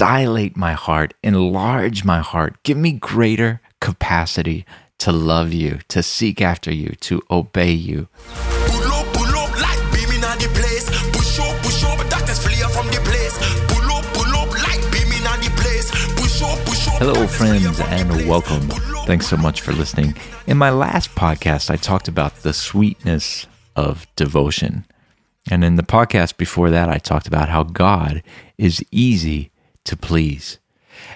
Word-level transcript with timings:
dilate 0.00 0.56
my 0.56 0.72
heart, 0.72 1.12
enlarge 1.22 2.06
my 2.06 2.20
heart, 2.20 2.56
give 2.62 2.78
me 2.78 2.90
greater 2.90 3.60
capacity 3.82 4.64
to 4.96 5.12
love 5.12 5.52
you, 5.52 5.78
to 5.88 6.02
seek 6.02 6.40
after 6.40 6.72
you, 6.72 6.88
to 7.00 7.20
obey 7.30 7.70
you. 7.70 8.08
Pull 8.24 8.82
up, 8.94 9.04
pull 9.12 9.36
up, 9.36 9.60
like 9.60 9.92
beaming 9.92 10.24
on 10.24 10.38
the 10.38 10.48
place. 10.54 10.88
Push 11.12 11.38
up, 11.40 11.54
push 11.62 11.84
up, 11.84 11.98
darkness 12.08 12.42
flee 12.42 12.56
from 12.72 12.86
the 12.86 12.98
place. 13.04 13.36
Pull 13.68 13.92
up, 13.92 14.02
pull 14.14 14.34
up, 14.36 14.48
like 14.66 14.80
beaming 14.90 15.26
on 15.26 15.38
the 15.38 15.52
place. 15.60 15.90
Push 16.16 16.40
up, 16.44 16.58
push 16.64 16.88
up. 16.88 16.94
Hello, 16.94 17.26
friends, 17.26 17.78
and 17.80 18.26
welcome. 18.26 18.70
Thanks 19.04 19.26
so 19.26 19.36
much 19.36 19.60
for 19.60 19.72
listening. 19.72 20.14
In 20.46 20.56
my 20.56 20.70
last 20.70 21.14
podcast, 21.14 21.68
I 21.68 21.76
talked 21.76 22.08
about 22.08 22.36
the 22.36 22.54
sweetness 22.54 23.46
of 23.76 24.06
devotion. 24.16 24.86
And 25.50 25.62
in 25.62 25.76
the 25.76 25.82
podcast 25.82 26.38
before 26.38 26.70
that, 26.70 26.88
I 26.88 26.96
talked 26.96 27.26
about 27.26 27.50
how 27.50 27.64
God 27.64 28.22
is 28.56 28.82
easy 28.90 29.50
to 29.90 29.96
please. 29.96 30.58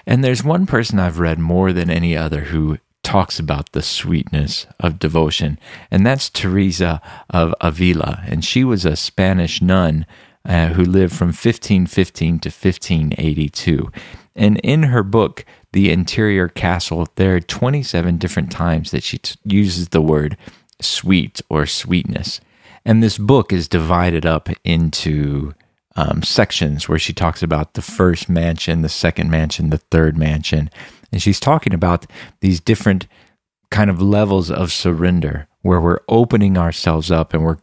And 0.05 0.23
there's 0.23 0.43
one 0.43 0.65
person 0.65 0.99
I've 0.99 1.19
read 1.19 1.39
more 1.39 1.71
than 1.71 1.89
any 1.89 2.15
other 2.15 2.41
who 2.41 2.77
talks 3.03 3.39
about 3.39 3.71
the 3.71 3.81
sweetness 3.81 4.67
of 4.79 4.99
devotion, 4.99 5.57
and 5.89 6.05
that's 6.05 6.29
Teresa 6.29 7.01
of 7.29 7.55
Avila. 7.61 8.23
And 8.27 8.43
she 8.43 8.63
was 8.63 8.83
a 8.83 8.97
Spanish 8.97 9.61
nun 9.61 10.05
uh, 10.43 10.69
who 10.69 10.83
lived 10.83 11.15
from 11.15 11.27
1515 11.27 12.39
to 12.39 12.49
1582. 12.49 13.91
And 14.35 14.59
in 14.59 14.83
her 14.83 15.03
book, 15.03 15.45
The 15.71 15.89
Interior 15.89 16.49
Castle, 16.49 17.07
there 17.15 17.35
are 17.35 17.39
27 17.39 18.17
different 18.17 18.51
times 18.51 18.91
that 18.91 19.03
she 19.03 19.19
t- 19.19 19.39
uses 19.45 19.89
the 19.89 20.01
word 20.01 20.35
sweet 20.81 21.41
or 21.49 21.65
sweetness. 21.65 22.41
And 22.83 23.01
this 23.01 23.17
book 23.17 23.53
is 23.53 23.69
divided 23.69 24.25
up 24.25 24.49
into 24.63 25.53
um, 25.95 26.23
sections 26.23 26.89
where 26.89 26.99
she 26.99 27.13
talks 27.13 27.41
about 27.41 27.73
the 27.73 27.81
first 27.81 28.29
mansion, 28.29 28.81
the 28.81 28.89
second 28.89 29.29
mansion, 29.29 29.69
the 29.69 29.77
third 29.77 30.17
mansion. 30.17 30.69
And 31.11 31.21
she's 31.21 31.39
talking 31.39 31.73
about 31.73 32.05
these 32.41 32.59
different 32.59 33.07
kind 33.71 33.89
of 33.89 34.01
levels 34.01 34.51
of 34.51 34.71
surrender 34.71 35.47
where 35.61 35.81
we're 35.81 35.99
opening 36.07 36.57
ourselves 36.57 37.09
up 37.09 37.33
and 37.33 37.43
we're 37.43 37.57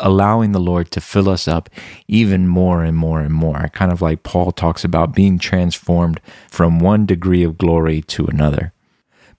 allowing 0.00 0.52
the 0.52 0.60
Lord 0.60 0.90
to 0.90 1.00
fill 1.00 1.28
us 1.28 1.46
up 1.46 1.70
even 2.08 2.48
more 2.48 2.82
and 2.82 2.96
more 2.96 3.20
and 3.20 3.32
more. 3.32 3.68
Kind 3.72 3.92
of 3.92 4.02
like 4.02 4.22
Paul 4.22 4.50
talks 4.50 4.84
about 4.84 5.14
being 5.14 5.38
transformed 5.38 6.20
from 6.50 6.80
one 6.80 7.06
degree 7.06 7.44
of 7.44 7.58
glory 7.58 8.02
to 8.02 8.26
another. 8.26 8.72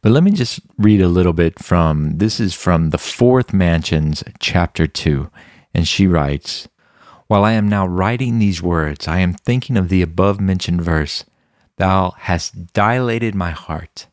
But 0.01 0.11
let 0.11 0.23
me 0.23 0.31
just 0.31 0.59
read 0.77 1.01
a 1.01 1.07
little 1.07 1.33
bit 1.33 1.59
from 1.59 2.19
this 2.19 2.39
is 2.39 2.53
from 2.53 2.91
the 2.91 2.97
fourth 2.97 3.53
mansion's 3.53 4.23
chapter 4.39 4.87
2. 4.87 5.29
And 5.73 5.87
she 5.87 6.07
writes 6.07 6.67
While 7.27 7.43
I 7.43 7.53
am 7.53 7.67
now 7.67 7.87
writing 7.87 8.37
these 8.37 8.61
words, 8.61 9.07
I 9.07 9.19
am 9.19 9.33
thinking 9.33 9.77
of 9.77 9.89
the 9.89 10.01
above 10.01 10.39
mentioned 10.39 10.81
verse 10.81 11.25
Thou 11.77 12.11
hast 12.17 12.73
dilated 12.73 13.35
my 13.35 13.51
heart, 13.51 14.07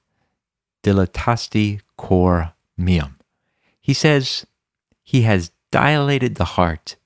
dilatasti 0.83 1.81
cor 1.97 2.55
meum. 2.77 3.17
He 3.81 3.93
says, 3.93 4.47
He 5.03 5.23
has 5.23 5.53
dilated 5.71 6.37
the 6.37 6.57
heart. 6.57 6.97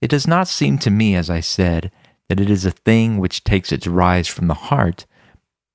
It 0.00 0.10
does 0.10 0.26
not 0.26 0.48
seem 0.48 0.78
to 0.78 0.90
me, 0.90 1.14
as 1.14 1.30
I 1.30 1.40
said, 1.40 1.90
that 2.28 2.40
it 2.40 2.50
is 2.50 2.64
a 2.64 2.70
thing 2.70 3.18
which 3.18 3.44
takes 3.44 3.72
its 3.72 3.86
rise 3.86 4.28
from 4.28 4.48
the 4.48 4.54
heart, 4.54 5.06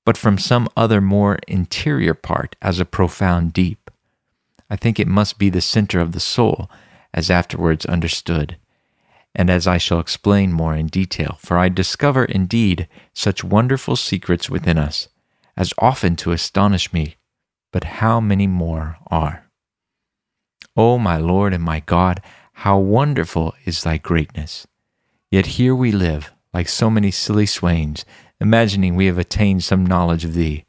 but 0.04 0.16
from 0.16 0.38
some 0.38 0.68
other 0.76 1.00
more 1.00 1.38
interior 1.48 2.14
part 2.14 2.56
as 2.60 2.78
a 2.78 2.84
profound 2.84 3.52
deep. 3.52 3.90
I 4.68 4.76
think 4.76 5.00
it 5.00 5.08
must 5.08 5.38
be 5.38 5.50
the 5.50 5.60
center 5.60 6.00
of 6.00 6.12
the 6.12 6.20
soul, 6.20 6.70
as 7.14 7.30
afterwards 7.30 7.86
understood, 7.86 8.56
and 9.34 9.48
as 9.48 9.66
I 9.66 9.78
shall 9.78 10.00
explain 10.00 10.52
more 10.52 10.74
in 10.74 10.86
detail, 10.86 11.38
for 11.40 11.58
I 11.58 11.68
discover 11.68 12.24
indeed 12.24 12.88
such 13.14 13.44
wonderful 13.44 13.96
secrets 13.96 14.50
within 14.50 14.78
us, 14.78 15.08
as 15.56 15.72
often 15.78 16.16
to 16.16 16.32
astonish 16.32 16.92
me, 16.92 17.16
but 17.72 17.84
how 17.84 18.20
many 18.20 18.46
more 18.46 18.98
are. 19.10 19.50
O 20.76 20.98
my 20.98 21.16
Lord 21.16 21.52
and 21.54 21.62
my 21.62 21.80
God, 21.80 22.22
how 22.52 22.78
wonderful 22.78 23.54
is 23.64 23.82
thy 23.82 23.96
greatness! 23.98 24.66
Yet 25.30 25.46
here 25.46 25.74
we 25.74 25.92
live, 25.92 26.32
like 26.52 26.68
so 26.68 26.90
many 26.90 27.10
silly 27.10 27.46
swains, 27.46 28.04
imagining 28.40 28.94
we 28.94 29.06
have 29.06 29.18
attained 29.18 29.64
some 29.64 29.86
knowledge 29.86 30.24
of 30.24 30.34
thee. 30.34 30.64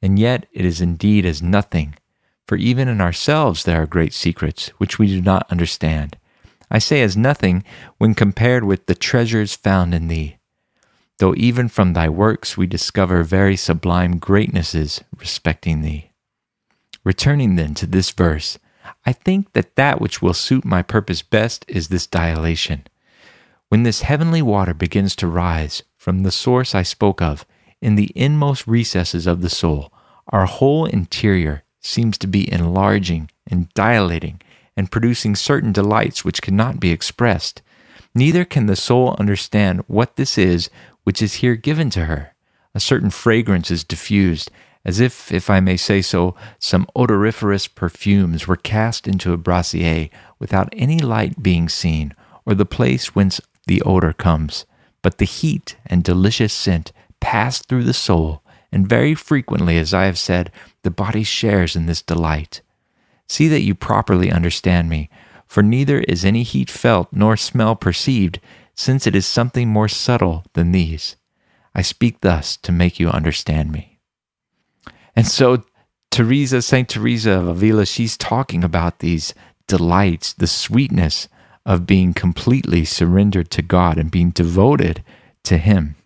And 0.00 0.18
yet 0.18 0.46
it 0.52 0.64
is 0.64 0.80
indeed 0.80 1.26
as 1.26 1.42
nothing, 1.42 1.96
for 2.46 2.56
even 2.56 2.88
in 2.88 3.00
ourselves 3.00 3.64
there 3.64 3.82
are 3.82 3.86
great 3.86 4.14
secrets 4.14 4.68
which 4.78 4.98
we 4.98 5.06
do 5.06 5.20
not 5.20 5.50
understand. 5.50 6.16
I 6.70 6.78
say 6.78 7.02
as 7.02 7.16
nothing 7.16 7.64
when 7.98 8.14
compared 8.14 8.64
with 8.64 8.86
the 8.86 8.94
treasures 8.94 9.54
found 9.54 9.94
in 9.94 10.08
thee. 10.08 10.36
Though 11.18 11.34
even 11.36 11.68
from 11.68 11.92
thy 11.92 12.08
works 12.08 12.56
we 12.56 12.66
discover 12.66 13.22
very 13.22 13.56
sublime 13.56 14.18
greatnesses 14.18 15.02
respecting 15.18 15.80
thee. 15.80 16.10
Returning 17.04 17.56
then 17.56 17.74
to 17.74 17.86
this 17.86 18.10
verse, 18.10 18.58
I 19.04 19.12
think 19.12 19.52
that 19.52 19.76
that 19.76 20.00
which 20.00 20.20
will 20.20 20.34
suit 20.34 20.64
my 20.64 20.82
purpose 20.82 21.22
best 21.22 21.64
is 21.68 21.88
this 21.88 22.06
dilation. 22.06 22.86
When 23.68 23.82
this 23.82 24.02
heavenly 24.02 24.42
water 24.42 24.74
begins 24.74 25.16
to 25.16 25.26
rise 25.26 25.82
from 25.96 26.22
the 26.22 26.30
source 26.30 26.74
I 26.74 26.82
spoke 26.82 27.22
of 27.22 27.46
in 27.80 27.94
the 27.94 28.10
inmost 28.14 28.66
recesses 28.66 29.26
of 29.26 29.40
the 29.40 29.50
soul, 29.50 29.92
our 30.28 30.46
whole 30.46 30.86
interior 30.86 31.62
seems 31.80 32.18
to 32.18 32.26
be 32.26 32.52
enlarging 32.52 33.30
and 33.46 33.72
dilating 33.74 34.40
and 34.76 34.90
producing 34.90 35.34
certain 35.34 35.72
delights 35.72 36.24
which 36.24 36.42
cannot 36.42 36.78
be 36.80 36.90
expressed. 36.90 37.62
Neither 38.14 38.44
can 38.44 38.66
the 38.66 38.76
soul 38.76 39.16
understand 39.18 39.82
what 39.86 40.16
this 40.16 40.38
is 40.38 40.70
which 41.04 41.22
is 41.22 41.34
here 41.34 41.56
given 41.56 41.90
to 41.90 42.06
her. 42.06 42.34
A 42.74 42.80
certain 42.80 43.10
fragrance 43.10 43.70
is 43.70 43.84
diffused, 43.84 44.50
as 44.84 45.00
if, 45.00 45.32
if 45.32 45.50
I 45.50 45.60
may 45.60 45.76
say 45.76 46.00
so, 46.02 46.34
some 46.58 46.86
odoriferous 46.94 47.66
perfumes 47.66 48.46
were 48.46 48.56
cast 48.56 49.08
into 49.08 49.32
a 49.32 49.36
brassiere 49.36 50.10
without 50.38 50.68
any 50.72 50.98
light 50.98 51.42
being 51.42 51.68
seen, 51.68 52.14
or 52.44 52.54
the 52.54 52.64
place 52.64 53.14
whence 53.14 53.40
the 53.66 53.82
odor 53.82 54.12
comes. 54.12 54.64
But 55.02 55.18
the 55.18 55.24
heat 55.24 55.76
and 55.86 56.04
delicious 56.04 56.52
scent 56.52 56.92
pass 57.20 57.60
through 57.60 57.84
the 57.84 57.92
soul, 57.92 58.42
and 58.70 58.88
very 58.88 59.14
frequently, 59.14 59.78
as 59.78 59.94
I 59.94 60.04
have 60.04 60.18
said, 60.18 60.52
the 60.82 60.90
body 60.90 61.22
shares 61.22 61.76
in 61.76 61.86
this 61.86 62.02
delight. 62.02 62.60
See 63.28 63.48
that 63.48 63.62
you 63.62 63.74
properly 63.74 64.30
understand 64.30 64.88
me, 64.88 65.10
for 65.46 65.62
neither 65.62 66.00
is 66.00 66.24
any 66.24 66.42
heat 66.42 66.70
felt 66.70 67.08
nor 67.12 67.36
smell 67.36 67.76
perceived, 67.76 68.40
since 68.74 69.06
it 69.06 69.16
is 69.16 69.26
something 69.26 69.68
more 69.68 69.88
subtle 69.88 70.44
than 70.52 70.72
these. 70.72 71.16
I 71.74 71.82
speak 71.82 72.20
thus 72.20 72.56
to 72.58 72.72
make 72.72 73.00
you 73.00 73.08
understand 73.08 73.72
me. 73.72 73.98
And 75.14 75.26
so, 75.26 75.64
Teresa, 76.10 76.62
Saint 76.62 76.88
Teresa 76.88 77.32
of 77.32 77.48
Avila, 77.48 77.86
she's 77.86 78.16
talking 78.16 78.62
about 78.62 79.00
these 79.00 79.34
delights, 79.66 80.32
the 80.32 80.46
sweetness 80.46 81.28
of 81.64 81.86
being 81.86 82.14
completely 82.14 82.84
surrendered 82.84 83.50
to 83.50 83.62
God 83.62 83.98
and 83.98 84.10
being 84.10 84.30
devoted 84.30 85.02
to 85.44 85.58
Him. 85.58 85.96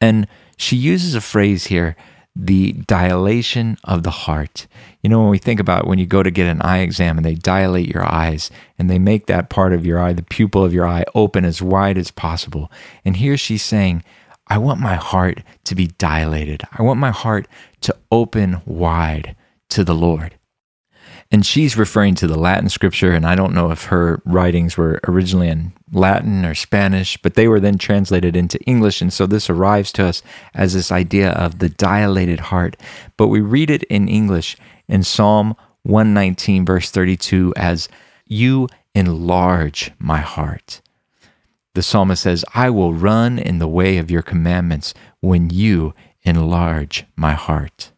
And 0.00 0.28
she 0.56 0.76
uses 0.76 1.14
a 1.14 1.20
phrase 1.20 1.66
here, 1.66 1.96
the 2.42 2.72
dilation 2.72 3.76
of 3.84 4.02
the 4.02 4.10
heart. 4.10 4.66
You 5.02 5.10
know, 5.10 5.20
when 5.20 5.28
we 5.28 5.38
think 5.38 5.60
about 5.60 5.86
when 5.86 5.98
you 5.98 6.06
go 6.06 6.22
to 6.22 6.30
get 6.30 6.46
an 6.46 6.62
eye 6.62 6.78
exam 6.78 7.18
and 7.18 7.24
they 7.24 7.34
dilate 7.34 7.88
your 7.88 8.10
eyes 8.10 8.50
and 8.78 8.88
they 8.88 8.98
make 8.98 9.26
that 9.26 9.50
part 9.50 9.72
of 9.72 9.84
your 9.84 9.98
eye, 9.98 10.14
the 10.14 10.22
pupil 10.22 10.64
of 10.64 10.72
your 10.72 10.86
eye, 10.86 11.04
open 11.14 11.44
as 11.44 11.60
wide 11.60 11.98
as 11.98 12.10
possible. 12.10 12.70
And 13.04 13.16
here 13.16 13.36
she's 13.36 13.62
saying, 13.62 14.02
I 14.46 14.58
want 14.58 14.80
my 14.80 14.96
heart 14.96 15.42
to 15.64 15.74
be 15.74 15.88
dilated. 15.98 16.62
I 16.72 16.82
want 16.82 16.98
my 16.98 17.10
heart 17.10 17.46
to 17.82 17.96
open 18.10 18.62
wide 18.64 19.36
to 19.68 19.84
the 19.84 19.94
Lord. 19.94 20.34
And 21.32 21.46
she's 21.46 21.76
referring 21.76 22.16
to 22.16 22.26
the 22.26 22.38
Latin 22.38 22.68
scripture, 22.68 23.12
and 23.12 23.24
I 23.24 23.36
don't 23.36 23.54
know 23.54 23.70
if 23.70 23.84
her 23.84 24.20
writings 24.24 24.76
were 24.76 25.00
originally 25.06 25.48
in 25.48 25.72
Latin 25.92 26.44
or 26.44 26.56
Spanish, 26.56 27.16
but 27.18 27.34
they 27.34 27.46
were 27.46 27.60
then 27.60 27.78
translated 27.78 28.34
into 28.34 28.60
English. 28.62 29.00
And 29.00 29.12
so 29.12 29.26
this 29.26 29.48
arrives 29.48 29.92
to 29.92 30.06
us 30.06 30.22
as 30.54 30.74
this 30.74 30.90
idea 30.90 31.30
of 31.30 31.60
the 31.60 31.68
dilated 31.68 32.40
heart. 32.40 32.76
But 33.16 33.28
we 33.28 33.40
read 33.40 33.70
it 33.70 33.84
in 33.84 34.08
English 34.08 34.56
in 34.88 35.04
Psalm 35.04 35.54
119, 35.84 36.66
verse 36.66 36.90
32, 36.90 37.54
as, 37.56 37.88
You 38.26 38.66
enlarge 38.94 39.92
my 40.00 40.18
heart. 40.18 40.80
The 41.74 41.82
psalmist 41.82 42.24
says, 42.24 42.44
I 42.54 42.70
will 42.70 42.92
run 42.92 43.38
in 43.38 43.60
the 43.60 43.68
way 43.68 43.98
of 43.98 44.10
your 44.10 44.22
commandments 44.22 44.94
when 45.20 45.48
you 45.50 45.94
enlarge 46.22 47.04
my 47.14 47.34
heart. 47.34 47.92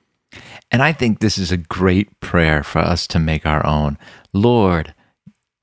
And 0.72 0.82
I 0.82 0.92
think 0.92 1.20
this 1.20 1.36
is 1.36 1.52
a 1.52 1.58
great 1.58 2.18
prayer 2.20 2.62
for 2.64 2.78
us 2.78 3.06
to 3.08 3.18
make 3.18 3.44
our 3.44 3.64
own. 3.64 3.98
Lord, 4.32 4.94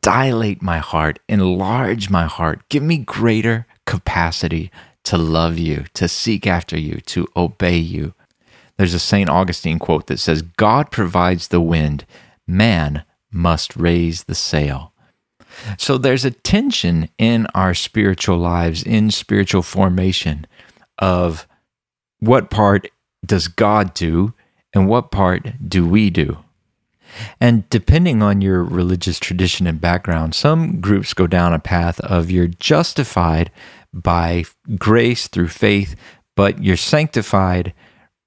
dilate 0.03 0.61
my 0.61 0.77
heart, 0.77 1.19
enlarge 1.27 2.11
my 2.11 2.25
heart, 2.25 2.61
give 2.69 2.83
me 2.83 2.99
greater 2.99 3.65
capacity 3.87 4.71
to 5.05 5.17
love 5.17 5.57
you, 5.57 5.85
to 5.95 6.07
seek 6.07 6.45
after 6.45 6.79
you, 6.79 7.01
to 7.01 7.27
obey 7.35 7.77
you. 7.77 8.13
There's 8.77 8.93
a 8.93 8.99
St. 8.99 9.29
Augustine 9.29 9.79
quote 9.79 10.07
that 10.07 10.19
says, 10.19 10.43
God 10.43 10.91
provides 10.91 11.47
the 11.47 11.59
wind, 11.59 12.05
man 12.47 13.03
must 13.31 13.75
raise 13.75 14.25
the 14.25 14.35
sail. 14.35 14.93
So 15.77 15.97
there's 15.97 16.23
a 16.25 16.31
tension 16.31 17.09
in 17.17 17.47
our 17.55 17.73
spiritual 17.73 18.37
lives, 18.37 18.83
in 18.83 19.09
spiritual 19.09 19.63
formation, 19.63 20.45
of 20.99 21.47
what 22.19 22.51
part 22.51 22.87
does 23.25 23.47
God 23.47 23.93
do 23.93 24.33
and 24.73 24.87
what 24.87 25.11
part 25.11 25.53
do 25.67 25.87
we 25.87 26.09
do? 26.09 26.37
And 27.41 27.67
depending 27.69 28.21
on 28.21 28.41
your 28.41 28.63
religious 28.63 29.19
tradition 29.19 29.67
and 29.67 29.81
background, 29.81 30.35
some 30.35 30.79
groups 30.79 31.13
go 31.13 31.27
down 31.27 31.53
a 31.53 31.59
path 31.59 31.99
of 32.01 32.29
you're 32.29 32.47
justified 32.47 33.51
by 33.93 34.45
grace 34.77 35.27
through 35.27 35.47
faith, 35.47 35.95
but 36.35 36.63
you're 36.63 36.77
sanctified 36.77 37.73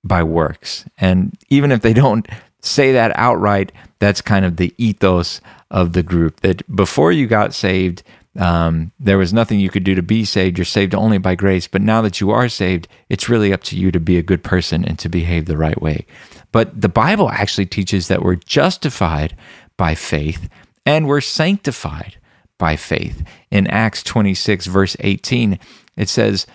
by 0.04 0.22
works. 0.22 0.84
And 0.98 1.36
even 1.48 1.70
if 1.70 1.82
they 1.82 1.92
don't 1.92 2.26
say 2.60 2.92
that 2.92 3.16
outright, 3.16 3.72
that's 3.98 4.20
kind 4.20 4.44
of 4.44 4.56
the 4.56 4.74
ethos 4.78 5.40
of 5.70 5.92
the 5.92 6.02
group 6.02 6.40
that 6.40 6.74
before 6.74 7.12
you 7.12 7.26
got 7.26 7.54
saved, 7.54 8.02
um, 8.38 8.92
there 8.98 9.18
was 9.18 9.32
nothing 9.32 9.60
you 9.60 9.70
could 9.70 9.84
do 9.84 9.94
to 9.94 10.02
be 10.02 10.24
saved. 10.24 10.58
You're 10.58 10.64
saved 10.64 10.94
only 10.94 11.18
by 11.18 11.34
grace. 11.34 11.66
But 11.68 11.82
now 11.82 12.02
that 12.02 12.20
you 12.20 12.30
are 12.30 12.48
saved, 12.48 12.88
it's 13.08 13.28
really 13.28 13.52
up 13.52 13.62
to 13.64 13.76
you 13.76 13.92
to 13.92 14.00
be 14.00 14.16
a 14.16 14.22
good 14.22 14.42
person 14.42 14.84
and 14.84 14.98
to 15.00 15.08
behave 15.08 15.46
the 15.46 15.56
right 15.56 15.80
way. 15.80 16.06
But 16.52 16.80
the 16.80 16.88
Bible 16.88 17.30
actually 17.30 17.66
teaches 17.66 18.08
that 18.08 18.22
we're 18.22 18.36
justified 18.36 19.36
by 19.76 19.94
faith 19.94 20.48
and 20.86 21.06
we're 21.06 21.20
sanctified 21.20 22.16
by 22.58 22.76
faith. 22.76 23.24
In 23.50 23.66
Acts 23.66 24.02
26, 24.02 24.66
verse 24.66 24.96
18, 25.00 25.58
it 25.96 26.08
says, 26.08 26.46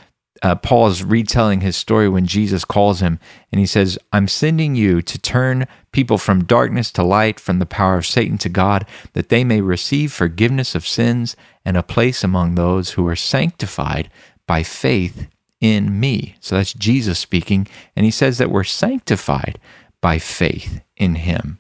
uh, 0.44 0.56
Paul 0.56 0.88
is 0.88 1.04
retelling 1.04 1.62
his 1.62 1.76
story 1.76 2.08
when 2.08 2.28
Jesus 2.28 2.64
calls 2.64 3.02
him, 3.02 3.20
and 3.52 3.60
he 3.60 3.66
says, 3.66 3.98
I'm 4.14 4.28
sending 4.28 4.76
you 4.76 5.02
to 5.02 5.18
turn 5.18 5.68
people 5.92 6.18
from 6.18 6.44
darkness 6.44 6.92
to 6.92 7.04
light, 7.04 7.40
from 7.40 7.60
the 7.60 7.66
power 7.66 7.98
of 7.98 8.06
Satan 8.06 8.38
to 8.40 8.50
God, 8.50 8.86
that 9.14 9.30
they 9.30 9.44
may 9.44 9.62
receive 9.62 10.14
forgiveness 10.14 10.76
of 10.76 10.88
sins 10.88 11.36
and 11.66 11.76
a 11.76 11.84
place 11.84 12.24
among 12.24 12.56
those 12.56 12.92
who 12.92 13.08
are 13.08 13.16
sanctified 13.16 14.10
by 14.46 14.64
faith 14.64 15.28
in 15.60 16.00
me. 16.00 16.36
So 16.40 16.56
that's 16.56 16.74
Jesus 16.74 17.18
speaking, 17.18 17.68
and 17.96 18.06
he 18.06 18.12
says 18.12 18.38
that 18.38 18.52
we're 18.52 18.64
sanctified 18.64 19.60
by 20.08 20.20
faith 20.20 20.80
in 20.96 21.16
him. 21.16 21.60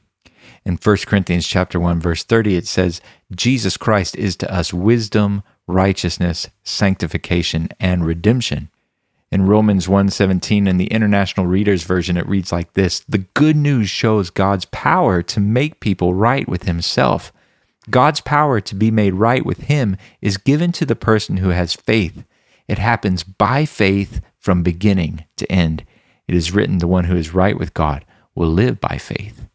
In 0.64 0.78
1 0.78 0.98
Corinthians 1.06 1.46
chapter 1.46 1.82
1 1.82 2.00
verse 2.00 2.24
30 2.24 2.56
it 2.56 2.66
says 2.66 3.02
Jesus 3.36 3.76
Christ 3.76 4.16
is 4.16 4.38
to 4.38 4.50
us 4.50 4.74
wisdom, 4.74 5.44
righteousness, 5.68 6.48
sanctification 6.64 7.68
and 7.78 8.06
redemption. 8.06 8.70
In 9.34 9.48
Romans 9.48 9.90
1:17 9.90 10.66
in 10.66 10.78
the 10.78 10.88
International 10.88 11.46
Reader's 11.46 11.84
Version 11.84 12.16
it 12.16 12.26
reads 12.26 12.54
like 12.54 12.72
this: 12.72 13.02
"The 13.02 13.26
good 13.34 13.58
news 13.58 13.90
shows 13.90 14.30
God's 14.30 14.64
power 14.64 15.22
to 15.24 15.42
make 15.42 15.82
people 15.82 16.14
right 16.14 16.48
with 16.48 16.64
himself. 16.64 17.34
God's 17.90 18.22
power 18.22 18.62
to 18.62 18.76
be 18.76 18.92
made 18.92 19.16
right 19.16 19.46
with 19.46 19.64
him 19.64 19.98
is 20.22 20.38
given 20.38 20.72
to 20.72 20.86
the 20.86 20.96
person 20.96 21.36
who 21.36 21.50
has 21.50 21.74
faith. 21.74 22.24
It 22.70 22.78
happens 22.80 23.24
by 23.26 23.66
faith 23.66 24.22
from 24.40 24.64
beginning 24.64 25.26
to 25.36 25.52
end. 25.52 25.84
It 26.30 26.36
is 26.36 26.54
written 26.54 26.78
the 26.78 26.88
one 26.88 27.04
who 27.12 27.18
is 27.18 27.34
right 27.34 27.60
with 27.60 27.74
God 27.74 28.06
will 28.38 28.52
live 28.52 28.80
by 28.80 28.98
faith." 28.98 29.48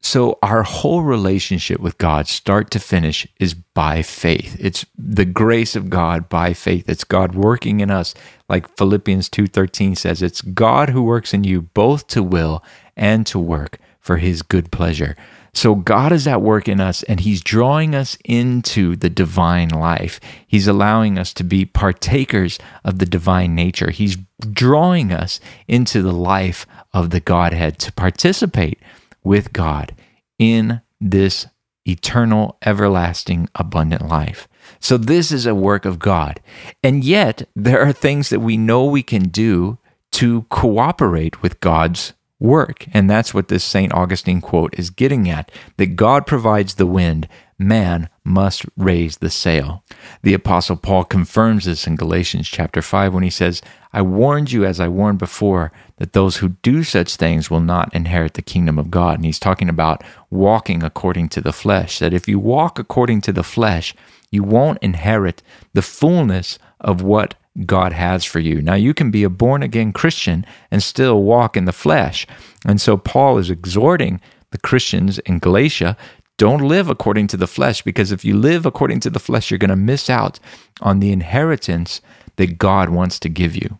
So, 0.00 0.38
our 0.42 0.64
whole 0.64 1.02
relationship 1.02 1.80
with 1.80 1.96
God, 1.96 2.28
start 2.28 2.70
to 2.72 2.78
finish, 2.78 3.26
is 3.40 3.54
by 3.54 4.02
faith. 4.02 4.54
It's 4.60 4.84
the 4.98 5.24
grace 5.24 5.74
of 5.74 5.88
God 5.88 6.28
by 6.28 6.52
faith. 6.52 6.90
It's 6.90 7.04
God 7.04 7.34
working 7.34 7.80
in 7.80 7.90
us, 7.90 8.14
like 8.46 8.76
Philippians 8.76 9.30
2:13 9.30 9.96
says, 9.96 10.20
it's 10.20 10.42
God 10.42 10.90
who 10.90 11.02
works 11.02 11.32
in 11.32 11.44
you 11.44 11.62
both 11.62 12.06
to 12.08 12.22
will 12.22 12.62
and 12.96 13.26
to 13.26 13.38
work 13.38 13.78
for 13.98 14.18
his 14.18 14.42
good 14.42 14.70
pleasure. 14.70 15.16
So 15.54 15.76
God 15.76 16.12
is 16.12 16.26
at 16.26 16.42
work 16.42 16.68
in 16.68 16.80
us 16.80 17.02
and 17.04 17.20
he's 17.20 17.42
drawing 17.42 17.94
us 17.94 18.18
into 18.24 18.96
the 18.96 19.08
divine 19.08 19.68
life. 19.68 20.20
He's 20.46 20.66
allowing 20.66 21.16
us 21.16 21.32
to 21.34 21.44
be 21.44 21.64
partakers 21.64 22.58
of 22.84 22.98
the 22.98 23.06
divine 23.06 23.54
nature. 23.54 23.90
He's 23.90 24.18
drawing 24.52 25.12
us 25.12 25.38
into 25.68 26.02
the 26.02 26.12
life 26.12 26.66
of 26.92 27.10
the 27.10 27.20
Godhead 27.20 27.78
to 27.80 27.92
participate 27.92 28.80
with 29.22 29.52
God 29.52 29.94
in 30.38 30.82
this 31.00 31.46
eternal, 31.86 32.58
everlasting, 32.64 33.48
abundant 33.54 34.08
life. 34.08 34.48
So, 34.80 34.96
this 34.96 35.30
is 35.30 35.46
a 35.46 35.54
work 35.54 35.84
of 35.84 35.98
God. 35.98 36.40
And 36.82 37.04
yet, 37.04 37.46
there 37.54 37.82
are 37.82 37.92
things 37.92 38.30
that 38.30 38.40
we 38.40 38.56
know 38.56 38.84
we 38.84 39.02
can 39.02 39.24
do 39.28 39.78
to 40.12 40.42
cooperate 40.48 41.42
with 41.42 41.60
God's 41.60 42.14
work. 42.44 42.86
And 42.92 43.08
that's 43.08 43.32
what 43.32 43.48
this 43.48 43.64
St. 43.64 43.92
Augustine 43.92 44.40
quote 44.40 44.78
is 44.78 44.90
getting 44.90 45.28
at 45.28 45.50
that 45.78 45.96
God 45.96 46.26
provides 46.26 46.74
the 46.74 46.86
wind, 46.86 47.26
man 47.58 48.10
must 48.22 48.66
raise 48.76 49.16
the 49.16 49.30
sail. 49.30 49.82
The 50.22 50.34
apostle 50.34 50.76
Paul 50.76 51.04
confirms 51.04 51.64
this 51.64 51.86
in 51.86 51.96
Galatians 51.96 52.48
chapter 52.48 52.82
5 52.82 53.14
when 53.14 53.22
he 53.22 53.30
says, 53.30 53.62
I 53.92 54.02
warned 54.02 54.52
you 54.52 54.64
as 54.64 54.78
I 54.78 54.88
warned 54.88 55.18
before 55.18 55.72
that 55.96 56.12
those 56.12 56.38
who 56.38 56.50
do 56.62 56.84
such 56.84 57.16
things 57.16 57.50
will 57.50 57.60
not 57.60 57.94
inherit 57.94 58.34
the 58.34 58.42
kingdom 58.42 58.78
of 58.78 58.90
God. 58.90 59.16
And 59.16 59.24
he's 59.24 59.38
talking 59.38 59.68
about 59.68 60.04
walking 60.30 60.82
according 60.82 61.30
to 61.30 61.40
the 61.40 61.52
flesh, 61.52 61.98
that 61.98 62.12
if 62.12 62.28
you 62.28 62.38
walk 62.38 62.78
according 62.78 63.22
to 63.22 63.32
the 63.32 63.44
flesh, 63.44 63.94
you 64.30 64.42
won't 64.42 64.82
inherit 64.82 65.42
the 65.72 65.82
fullness 65.82 66.58
of 66.80 67.02
what 67.02 67.34
God 67.66 67.92
has 67.92 68.24
for 68.24 68.40
you. 68.40 68.60
Now, 68.60 68.74
you 68.74 68.94
can 68.94 69.10
be 69.10 69.22
a 69.22 69.30
born 69.30 69.62
again 69.62 69.92
Christian 69.92 70.44
and 70.70 70.82
still 70.82 71.22
walk 71.22 71.56
in 71.56 71.66
the 71.66 71.72
flesh. 71.72 72.26
And 72.66 72.80
so, 72.80 72.96
Paul 72.96 73.38
is 73.38 73.50
exhorting 73.50 74.20
the 74.50 74.58
Christians 74.58 75.18
in 75.20 75.38
Galatia 75.38 75.96
don't 76.36 76.62
live 76.62 76.88
according 76.88 77.28
to 77.28 77.36
the 77.36 77.46
flesh, 77.46 77.82
because 77.82 78.10
if 78.10 78.24
you 78.24 78.36
live 78.36 78.66
according 78.66 79.00
to 79.00 79.10
the 79.10 79.20
flesh, 79.20 79.50
you're 79.50 79.58
going 79.58 79.68
to 79.70 79.76
miss 79.76 80.10
out 80.10 80.40
on 80.80 80.98
the 80.98 81.12
inheritance 81.12 82.00
that 82.36 82.58
God 82.58 82.88
wants 82.88 83.20
to 83.20 83.28
give 83.28 83.54
you. 83.54 83.78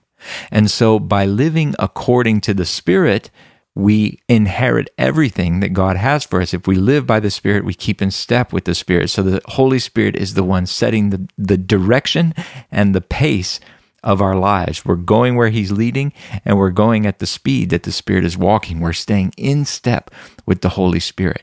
And 0.50 0.70
so, 0.70 0.98
by 0.98 1.26
living 1.26 1.74
according 1.78 2.40
to 2.42 2.54
the 2.54 2.64
Spirit, 2.64 3.30
we 3.74 4.20
inherit 4.28 4.88
everything 4.98 5.60
that 5.60 5.70
God 5.70 5.96
has 5.96 6.24
for 6.24 6.40
us. 6.40 6.54
If 6.54 6.66
we 6.66 6.76
live 6.76 7.06
by 7.06 7.20
the 7.20 7.30
Spirit, 7.30 7.64
we 7.64 7.74
keep 7.74 8.00
in 8.00 8.10
step 8.10 8.52
with 8.52 8.64
the 8.64 8.74
Spirit. 8.74 9.10
So 9.10 9.22
the 9.22 9.40
Holy 9.46 9.78
Spirit 9.78 10.14
is 10.14 10.34
the 10.34 10.44
one 10.44 10.66
setting 10.66 11.10
the, 11.10 11.28
the 11.36 11.56
direction 11.56 12.34
and 12.70 12.94
the 12.94 13.00
pace 13.00 13.58
of 14.04 14.20
our 14.22 14.36
lives. 14.36 14.84
We're 14.84 14.96
going 14.96 15.34
where 15.34 15.48
He's 15.48 15.72
leading 15.72 16.12
and 16.44 16.56
we're 16.56 16.70
going 16.70 17.06
at 17.06 17.18
the 17.18 17.26
speed 17.26 17.70
that 17.70 17.82
the 17.82 17.92
Spirit 17.92 18.24
is 18.24 18.38
walking. 18.38 18.80
We're 18.80 18.92
staying 18.92 19.32
in 19.36 19.64
step 19.64 20.10
with 20.46 20.60
the 20.60 20.70
Holy 20.70 21.00
Spirit. 21.00 21.42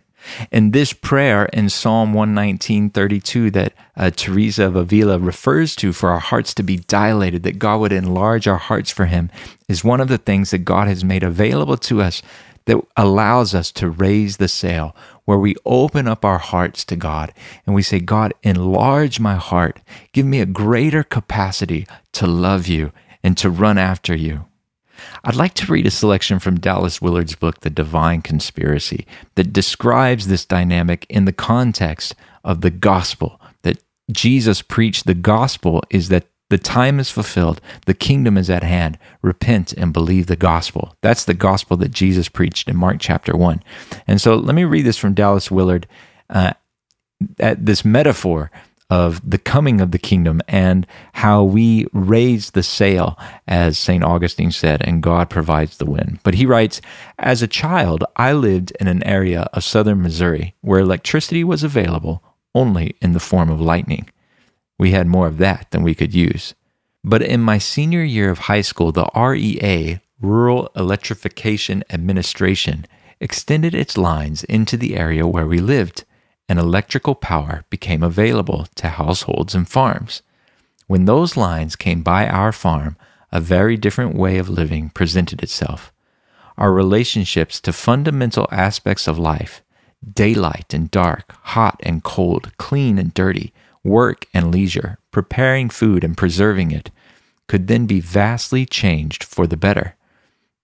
And 0.51 0.73
this 0.73 0.93
prayer 0.93 1.45
in 1.53 1.69
Psalm 1.69 2.13
119:32 2.13 3.51
that 3.53 3.73
uh, 3.95 4.11
Teresa 4.11 4.65
of 4.65 4.75
Avila 4.75 5.19
refers 5.19 5.75
to 5.77 5.93
for 5.93 6.09
our 6.09 6.19
hearts 6.19 6.53
to 6.55 6.63
be 6.63 6.77
dilated, 6.77 7.43
that 7.43 7.59
God 7.59 7.79
would 7.79 7.91
enlarge 7.91 8.47
our 8.47 8.57
hearts 8.57 8.91
for 8.91 9.05
Him, 9.05 9.29
is 9.67 9.83
one 9.83 10.01
of 10.01 10.07
the 10.07 10.17
things 10.17 10.51
that 10.51 10.59
God 10.59 10.87
has 10.87 11.03
made 11.03 11.23
available 11.23 11.77
to 11.77 12.01
us 12.01 12.21
that 12.65 12.79
allows 12.95 13.55
us 13.55 13.71
to 13.71 13.89
raise 13.89 14.37
the 14.37 14.47
sail, 14.47 14.95
where 15.25 15.37
we 15.37 15.55
open 15.65 16.07
up 16.07 16.23
our 16.23 16.37
hearts 16.37 16.85
to 16.85 16.95
God 16.95 17.33
and 17.65 17.73
we 17.73 17.81
say, 17.81 17.99
God, 17.99 18.33
enlarge 18.43 19.19
my 19.19 19.35
heart. 19.35 19.79
Give 20.13 20.25
me 20.25 20.39
a 20.39 20.45
greater 20.45 21.03
capacity 21.03 21.87
to 22.13 22.27
love 22.27 22.67
you 22.67 22.91
and 23.23 23.37
to 23.37 23.49
run 23.49 23.77
after 23.77 24.15
you. 24.15 24.45
I'd 25.23 25.35
like 25.35 25.53
to 25.55 25.71
read 25.71 25.85
a 25.85 25.91
selection 25.91 26.39
from 26.39 26.59
Dallas 26.59 27.01
Willard's 27.01 27.35
book, 27.35 27.61
The 27.61 27.69
Divine 27.69 28.21
Conspiracy, 28.21 29.05
that 29.35 29.53
describes 29.53 30.27
this 30.27 30.45
dynamic 30.45 31.05
in 31.09 31.25
the 31.25 31.33
context 31.33 32.15
of 32.43 32.61
the 32.61 32.69
gospel. 32.71 33.39
That 33.63 33.83
Jesus 34.11 34.61
preached 34.61 35.05
the 35.05 35.13
gospel 35.13 35.83
is 35.89 36.09
that 36.09 36.27
the 36.49 36.57
time 36.57 36.99
is 36.99 37.09
fulfilled, 37.09 37.61
the 37.85 37.93
kingdom 37.93 38.37
is 38.37 38.49
at 38.49 38.63
hand. 38.63 38.99
Repent 39.21 39.71
and 39.73 39.93
believe 39.93 40.27
the 40.27 40.35
gospel. 40.35 40.95
That's 41.01 41.23
the 41.23 41.33
gospel 41.33 41.77
that 41.77 41.91
Jesus 41.91 42.27
preached 42.27 42.67
in 42.67 42.75
Mark 42.75 42.97
chapter 42.99 43.37
1. 43.37 43.63
And 44.05 44.19
so 44.19 44.35
let 44.35 44.53
me 44.53 44.65
read 44.65 44.85
this 44.85 44.97
from 44.97 45.13
Dallas 45.13 45.49
Willard. 45.49 45.87
Uh, 46.29 46.53
at 47.39 47.65
this 47.65 47.85
metaphor 47.85 48.51
of 48.91 49.21
the 49.27 49.37
coming 49.37 49.79
of 49.79 49.91
the 49.91 49.97
kingdom 49.97 50.41
and 50.49 50.85
how 51.13 51.41
we 51.41 51.87
raise 51.93 52.51
the 52.51 52.61
sail, 52.61 53.17
as 53.47 53.79
St. 53.79 54.03
Augustine 54.03 54.51
said, 54.51 54.81
and 54.85 55.01
God 55.01 55.29
provides 55.29 55.77
the 55.77 55.89
wind. 55.89 56.19
But 56.23 56.33
he 56.33 56.45
writes, 56.45 56.81
As 57.17 57.41
a 57.41 57.47
child, 57.47 58.03
I 58.17 58.33
lived 58.33 58.73
in 58.81 58.87
an 58.87 59.01
area 59.03 59.47
of 59.53 59.63
southern 59.63 60.01
Missouri 60.01 60.55
where 60.59 60.81
electricity 60.81 61.45
was 61.45 61.63
available 61.63 62.21
only 62.53 62.97
in 63.01 63.13
the 63.13 63.21
form 63.21 63.49
of 63.49 63.61
lightning. 63.61 64.09
We 64.77 64.91
had 64.91 65.07
more 65.07 65.27
of 65.27 65.37
that 65.37 65.71
than 65.71 65.83
we 65.83 65.95
could 65.95 66.13
use. 66.13 66.53
But 67.01 67.21
in 67.21 67.39
my 67.39 67.59
senior 67.59 68.03
year 68.03 68.29
of 68.29 68.39
high 68.39 68.61
school, 68.61 68.91
the 68.91 69.09
REA, 69.15 70.01
Rural 70.19 70.69
Electrification 70.75 71.85
Administration, 71.89 72.85
extended 73.21 73.73
its 73.73 73.97
lines 73.97 74.43
into 74.43 74.75
the 74.75 74.97
area 74.97 75.25
where 75.25 75.47
we 75.47 75.59
lived 75.59 76.03
and 76.51 76.59
electrical 76.59 77.15
power 77.15 77.63
became 77.69 78.03
available 78.03 78.67
to 78.75 78.89
households 78.89 79.55
and 79.55 79.69
farms. 79.69 80.21
When 80.85 81.05
those 81.05 81.37
lines 81.37 81.77
came 81.77 82.03
by 82.03 82.27
our 82.27 82.51
farm, 82.51 82.97
a 83.31 83.39
very 83.39 83.77
different 83.77 84.15
way 84.15 84.37
of 84.37 84.49
living 84.49 84.89
presented 84.89 85.41
itself. 85.41 85.93
Our 86.57 86.73
relationships 86.73 87.61
to 87.61 87.71
fundamental 87.71 88.49
aspects 88.51 89.07
of 89.07 89.17
life 89.17 89.61
daylight 90.13 90.73
and 90.73 90.91
dark, 90.91 91.33
hot 91.55 91.79
and 91.83 92.03
cold, 92.03 92.51
clean 92.57 92.97
and 92.97 93.13
dirty, 93.13 93.53
work 93.81 94.27
and 94.33 94.51
leisure, 94.51 94.97
preparing 95.09 95.69
food 95.69 96.03
and 96.03 96.17
preserving 96.17 96.71
it 96.71 96.91
could 97.47 97.67
then 97.67 97.85
be 97.85 98.01
vastly 98.01 98.65
changed 98.65 99.23
for 99.23 99.47
the 99.47 99.57
better. 99.57 99.95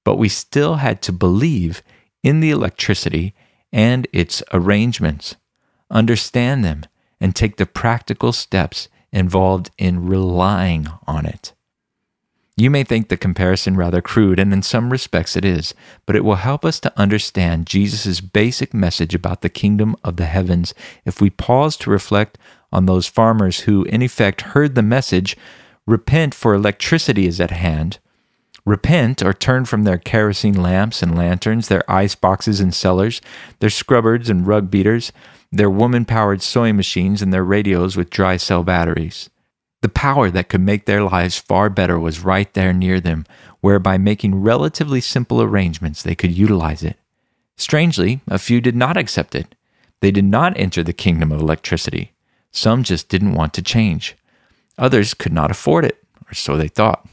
but 0.04 0.18
we 0.18 0.30
still 0.30 0.76
had 0.76 1.02
to 1.02 1.12
believe 1.14 1.82
in 2.24 2.42
the 2.42 2.52
electricity 2.52 3.34
and 3.72 4.06
its 4.12 4.44
arrangements, 4.52 5.36
understand 5.90 6.64
them, 6.64 6.84
and 7.20 7.36
take 7.36 7.58
the 7.58 7.66
practical 7.66 8.32
steps 8.32 8.88
involved 9.12 9.72
in 9.78 10.06
relying 10.06 10.88
on 11.08 11.26
it. 11.26 11.54
You 12.56 12.72
may 12.72 12.84
think 12.84 13.10
the 13.10 13.18
comparison 13.18 13.78
rather 13.78 14.02
crude, 14.02 14.40
and 14.40 14.52
in 14.52 14.64
some 14.64 14.92
respects 14.92 15.36
it 15.36 15.46
is, 15.46 15.76
but 16.08 16.16
it 16.16 16.26
will 16.26 16.36
help 16.36 16.66
us 16.66 16.80
to 16.80 17.00
understand 17.00 17.68
Jesus' 17.68 18.20
basic 18.20 18.74
message 18.74 19.14
about 19.14 19.42
the 19.42 19.50
kingdom 19.50 19.96
of 20.04 20.18
the 20.18 20.26
heavens 20.26 20.74
if 21.06 21.22
we 21.22 21.30
pause 21.30 21.78
to 21.78 21.92
reflect 21.92 22.40
on 22.72 22.86
those 22.86 23.06
farmers 23.06 23.62
who, 23.62 23.84
in 23.84 24.02
effect, 24.02 24.42
heard 24.42 24.74
the 24.76 24.82
message 24.82 25.38
Repent, 25.86 26.36
for 26.36 26.54
electricity 26.54 27.26
is 27.28 27.40
at 27.40 27.52
hand. 27.52 28.00
Repent 28.66 29.24
or 29.24 29.32
turn 29.32 29.64
from 29.64 29.84
their 29.84 29.98
kerosene 29.98 30.62
lamps 30.62 31.02
and 31.02 31.16
lanterns, 31.16 31.70
their 31.70 31.90
ice 31.90 32.14
boxes 32.14 32.60
and 32.60 32.74
cellars, 32.74 33.22
their 33.60 33.70
scrubbards 33.70 34.30
and 34.30 34.46
rug 34.46 34.70
beaters, 34.70 35.14
their 35.52 35.70
woman 35.70 36.06
powered 36.06 36.42
sewing 36.42 36.76
machines, 36.76 37.22
and 37.22 37.34
their 37.34 37.44
radios 37.44 37.96
with 37.96 38.10
dry 38.10 38.38
cell 38.38 38.64
batteries. 38.64 39.30
The 39.82 39.90
power 39.90 40.30
that 40.32 40.50
could 40.50 40.62
make 40.62 40.86
their 40.86 41.04
lives 41.04 41.38
far 41.38 41.70
better 41.70 42.00
was 42.00 42.24
right 42.24 42.52
there 42.54 42.74
near 42.74 43.00
them, 43.00 43.26
where 43.62 43.80
by 43.80 43.98
making 43.98 44.42
relatively 44.42 45.02
simple 45.02 45.42
arrangements 45.42 46.02
they 46.02 46.16
could 46.16 46.36
utilize 46.36 46.84
it. 46.84 46.98
Strangely, 47.56 48.22
a 48.28 48.40
few 48.40 48.62
did 48.62 48.76
not 48.76 48.98
accept 48.98 49.36
it. 49.36 49.56
They 50.00 50.12
did 50.12 50.26
not 50.26 50.58
enter 50.58 50.84
the 50.84 50.94
kingdom 50.94 51.32
of 51.32 51.40
electricity. 51.40 52.14
Some 52.52 52.84
just 52.84 53.10
didn't 53.10 53.34
want 53.34 53.54
to 53.54 53.62
change. 53.62 54.16
Others 54.78 55.14
could 55.16 55.34
not 55.34 55.52
afford 55.52 55.86
it, 55.86 56.04
or 56.30 56.34
so 56.34 56.56
they 56.58 56.68
thought. 56.68 57.08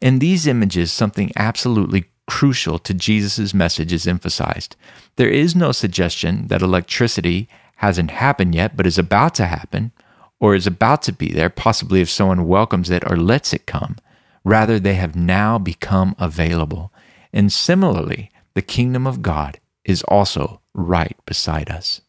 In 0.00 0.18
these 0.18 0.46
images, 0.46 0.92
something 0.92 1.32
absolutely 1.36 2.06
crucial 2.26 2.78
to 2.80 2.94
Jesus' 2.94 3.54
message 3.54 3.92
is 3.92 4.06
emphasized. 4.06 4.76
There 5.16 5.28
is 5.28 5.56
no 5.56 5.72
suggestion 5.72 6.48
that 6.48 6.62
electricity 6.62 7.48
hasn't 7.76 8.10
happened 8.10 8.54
yet, 8.54 8.76
but 8.76 8.86
is 8.86 8.98
about 8.98 9.34
to 9.36 9.46
happen, 9.46 9.92
or 10.40 10.54
is 10.54 10.66
about 10.66 11.02
to 11.02 11.12
be 11.12 11.32
there, 11.32 11.50
possibly 11.50 12.00
if 12.00 12.10
someone 12.10 12.46
welcomes 12.46 12.90
it 12.90 13.02
or 13.10 13.16
lets 13.16 13.52
it 13.52 13.66
come. 13.66 13.96
Rather, 14.44 14.78
they 14.78 14.94
have 14.94 15.16
now 15.16 15.58
become 15.58 16.14
available. 16.18 16.92
And 17.32 17.52
similarly, 17.52 18.30
the 18.54 18.62
kingdom 18.62 19.06
of 19.06 19.22
God 19.22 19.60
is 19.84 20.02
also 20.04 20.60
right 20.74 21.16
beside 21.26 21.70
us. 21.70 22.00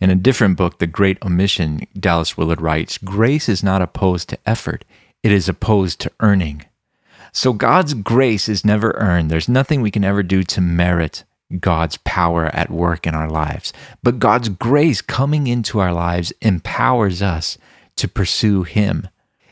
In 0.00 0.10
a 0.10 0.14
different 0.14 0.56
book, 0.56 0.78
The 0.78 0.86
Great 0.86 1.18
Omission, 1.24 1.86
Dallas 1.98 2.36
Willard 2.36 2.60
writes 2.60 2.98
Grace 2.98 3.48
is 3.48 3.62
not 3.62 3.82
opposed 3.82 4.28
to 4.28 4.38
effort, 4.46 4.84
it 5.22 5.32
is 5.32 5.48
opposed 5.48 6.00
to 6.00 6.12
earning. 6.20 6.64
So 7.36 7.52
God's 7.52 7.92
grace 7.92 8.48
is 8.48 8.64
never 8.64 8.92
earned. 8.92 9.30
There's 9.30 9.46
nothing 9.46 9.82
we 9.82 9.90
can 9.90 10.04
ever 10.04 10.22
do 10.22 10.42
to 10.44 10.62
merit 10.62 11.24
God's 11.60 11.98
power 11.98 12.46
at 12.46 12.70
work 12.70 13.06
in 13.06 13.14
our 13.14 13.28
lives. 13.28 13.74
But 14.02 14.18
God's 14.18 14.48
grace 14.48 15.02
coming 15.02 15.46
into 15.46 15.78
our 15.78 15.92
lives 15.92 16.32
empowers 16.40 17.20
us 17.20 17.58
to 17.96 18.08
pursue 18.08 18.62
Him. 18.62 19.08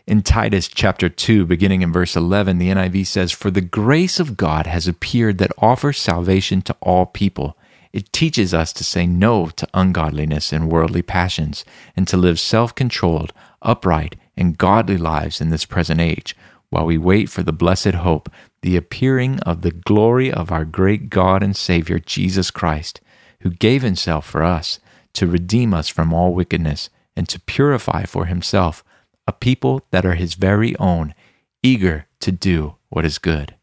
In 0.06 0.22
Titus 0.22 0.66
chapter 0.66 1.10
2, 1.10 1.44
beginning 1.44 1.82
in 1.82 1.92
verse 1.92 2.16
11, 2.16 2.56
the 2.56 2.70
NIV 2.70 3.06
says, 3.06 3.32
For 3.32 3.50
the 3.50 3.60
grace 3.60 4.18
of 4.18 4.38
God 4.38 4.66
has 4.66 4.88
appeared 4.88 5.36
that 5.36 5.52
offers 5.58 5.98
salvation 5.98 6.62
to 6.62 6.76
all 6.80 7.04
people. 7.04 7.58
It 7.92 8.14
teaches 8.14 8.54
us 8.54 8.72
to 8.72 8.82
say 8.82 9.06
no 9.06 9.50
to 9.56 9.68
ungodliness 9.74 10.54
and 10.54 10.72
worldly 10.72 11.02
passions, 11.02 11.66
and 11.94 12.08
to 12.08 12.16
live 12.16 12.40
self 12.40 12.74
controlled, 12.74 13.34
upright, 13.60 14.16
and 14.38 14.56
godly 14.56 14.96
lives 14.96 15.42
in 15.42 15.50
this 15.50 15.66
present 15.66 16.00
age, 16.00 16.34
while 16.74 16.86
we 16.86 16.98
wait 16.98 17.30
for 17.30 17.44
the 17.44 17.52
blessed 17.52 17.94
hope, 17.94 18.28
the 18.62 18.76
appearing 18.76 19.38
of 19.42 19.62
the 19.62 19.70
glory 19.70 20.32
of 20.32 20.50
our 20.50 20.64
great 20.64 21.08
God 21.08 21.40
and 21.40 21.56
Savior, 21.56 22.00
Jesus 22.00 22.50
Christ, 22.50 23.00
who 23.42 23.50
gave 23.50 23.82
himself 23.82 24.26
for 24.26 24.42
us 24.42 24.80
to 25.12 25.28
redeem 25.28 25.72
us 25.72 25.88
from 25.88 26.12
all 26.12 26.34
wickedness 26.34 26.90
and 27.14 27.28
to 27.28 27.38
purify 27.38 28.06
for 28.06 28.24
himself 28.24 28.82
a 29.24 29.32
people 29.32 29.86
that 29.92 30.04
are 30.04 30.16
his 30.16 30.34
very 30.34 30.74
own, 30.78 31.14
eager 31.62 32.08
to 32.18 32.32
do 32.32 32.74
what 32.88 33.04
is 33.04 33.18
good. 33.18 33.54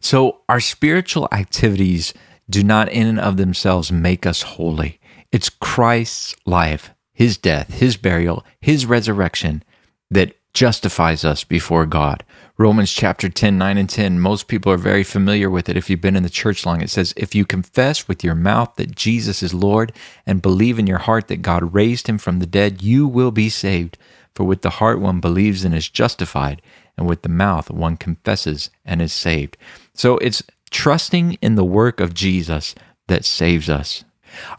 So, 0.00 0.40
our 0.48 0.58
spiritual 0.58 1.28
activities 1.30 2.12
do 2.50 2.64
not 2.64 2.88
in 2.90 3.06
and 3.06 3.20
of 3.20 3.36
themselves 3.36 3.92
make 3.92 4.26
us 4.26 4.42
holy. 4.42 4.98
It's 5.30 5.50
Christ's 5.50 6.34
life, 6.44 6.90
his 7.12 7.38
death, 7.38 7.74
his 7.74 7.96
burial, 7.96 8.44
his 8.60 8.86
resurrection 8.86 9.62
that 10.10 10.34
justifies 10.52 11.24
us 11.24 11.44
before 11.44 11.86
God. 11.86 12.24
Romans 12.58 12.92
chapter 12.92 13.28
10, 13.28 13.56
9 13.56 13.78
and 13.78 13.88
10, 13.88 14.20
most 14.20 14.48
people 14.48 14.70
are 14.70 14.76
very 14.76 15.02
familiar 15.02 15.48
with 15.48 15.68
it 15.68 15.76
if 15.76 15.88
you've 15.88 16.00
been 16.00 16.16
in 16.16 16.22
the 16.22 16.28
church 16.28 16.66
long. 16.66 16.80
It 16.80 16.90
says, 16.90 17.14
If 17.16 17.34
you 17.34 17.46
confess 17.46 18.06
with 18.06 18.22
your 18.22 18.34
mouth 18.34 18.74
that 18.76 18.94
Jesus 18.94 19.42
is 19.42 19.54
Lord 19.54 19.92
and 20.26 20.42
believe 20.42 20.78
in 20.78 20.86
your 20.86 20.98
heart 20.98 21.28
that 21.28 21.42
God 21.42 21.72
raised 21.72 22.06
him 22.06 22.18
from 22.18 22.38
the 22.38 22.46
dead, 22.46 22.82
you 22.82 23.06
will 23.06 23.30
be 23.30 23.48
saved. 23.48 23.96
For 24.34 24.44
with 24.44 24.62
the 24.62 24.70
heart 24.70 25.00
one 25.00 25.20
believes 25.20 25.64
and 25.64 25.74
is 25.74 25.88
justified, 25.88 26.62
and 26.96 27.08
with 27.08 27.22
the 27.22 27.28
mouth 27.28 27.70
one 27.70 27.96
confesses 27.96 28.70
and 28.84 29.00
is 29.00 29.12
saved. 29.12 29.56
So 29.94 30.18
it's 30.18 30.42
trusting 30.70 31.34
in 31.40 31.54
the 31.54 31.64
work 31.64 32.00
of 32.00 32.14
Jesus 32.14 32.74
that 33.08 33.24
saves 33.24 33.68
us. 33.68 34.04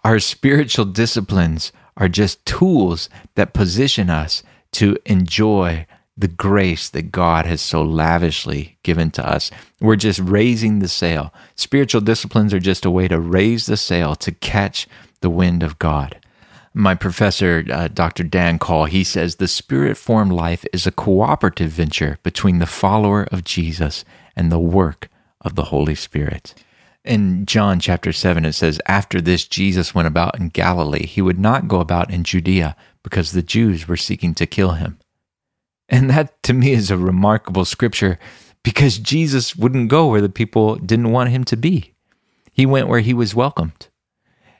Our 0.03 0.19
spiritual 0.19 0.85
disciplines 0.85 1.71
are 1.97 2.09
just 2.09 2.45
tools 2.45 3.09
that 3.35 3.53
position 3.53 4.09
us 4.09 4.43
to 4.73 4.97
enjoy 5.05 5.85
the 6.17 6.27
grace 6.27 6.89
that 6.89 7.11
God 7.11 7.45
has 7.45 7.61
so 7.61 7.81
lavishly 7.81 8.77
given 8.83 9.11
to 9.11 9.27
us. 9.27 9.49
We're 9.79 9.95
just 9.95 10.19
raising 10.19 10.79
the 10.79 10.87
sail. 10.87 11.33
Spiritual 11.55 12.01
disciplines 12.01 12.53
are 12.53 12.59
just 12.59 12.85
a 12.85 12.91
way 12.91 13.07
to 13.07 13.19
raise 13.19 13.65
the 13.65 13.77
sail 13.77 14.15
to 14.15 14.31
catch 14.31 14.87
the 15.21 15.29
wind 15.29 15.63
of 15.63 15.79
God. 15.79 16.19
My 16.73 16.95
professor, 16.95 17.65
uh, 17.69 17.89
Dr. 17.89 18.23
Dan 18.23 18.57
Call, 18.57 18.85
he 18.85 19.03
says 19.03 19.35
the 19.35 19.47
spirit 19.47 19.97
formed 19.97 20.31
life 20.31 20.65
is 20.71 20.87
a 20.87 20.91
cooperative 20.91 21.71
venture 21.71 22.17
between 22.23 22.59
the 22.59 22.65
follower 22.65 23.27
of 23.31 23.43
Jesus 23.43 24.05
and 24.35 24.51
the 24.51 24.59
work 24.59 25.09
of 25.41 25.55
the 25.55 25.65
Holy 25.65 25.95
Spirit. 25.95 26.53
In 27.03 27.45
John 27.45 27.79
chapter 27.79 28.13
7, 28.13 28.45
it 28.45 28.53
says, 28.53 28.79
After 28.85 29.19
this, 29.19 29.47
Jesus 29.47 29.95
went 29.95 30.07
about 30.07 30.39
in 30.39 30.49
Galilee. 30.49 31.07
He 31.07 31.21
would 31.21 31.39
not 31.39 31.67
go 31.67 31.79
about 31.79 32.11
in 32.11 32.23
Judea 32.23 32.75
because 33.03 33.31
the 33.31 33.41
Jews 33.41 33.87
were 33.87 33.97
seeking 33.97 34.33
to 34.35 34.45
kill 34.45 34.71
him. 34.71 34.99
And 35.89 36.09
that 36.09 36.41
to 36.43 36.53
me 36.53 36.71
is 36.71 36.89
a 36.89 36.97
remarkable 36.97 37.65
scripture 37.65 38.17
because 38.63 38.97
Jesus 38.97 39.55
wouldn't 39.55 39.89
go 39.89 40.07
where 40.07 40.21
the 40.21 40.29
people 40.29 40.75
didn't 40.75 41.11
want 41.11 41.31
him 41.31 41.43
to 41.45 41.57
be. 41.57 41.93
He 42.51 42.65
went 42.65 42.87
where 42.87 42.99
he 42.99 43.13
was 43.13 43.35
welcomed. 43.35 43.87